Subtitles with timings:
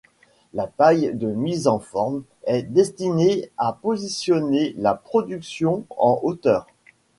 [0.55, 6.65] La taille de mise en forme est destinée à positionner la production en hauteur.